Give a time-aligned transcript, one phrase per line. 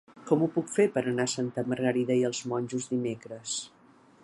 [0.27, 3.57] Com ho puc fer per anar a Santa Margarida i els Monjos dimecres?